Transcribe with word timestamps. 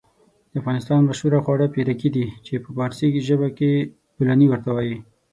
د 0.51 0.53
افغانستان 0.61 0.99
مشهور 1.09 1.33
خواړه 1.45 1.73
پيرکي 1.75 2.09
دي 2.15 2.25
چې 2.45 2.53
په 2.63 2.69
فارسي 2.77 3.07
ژبه 3.27 3.49
کې 3.57 3.71
بولانى 4.15 4.45
ورته 4.49 4.69
وايي. 4.73 4.97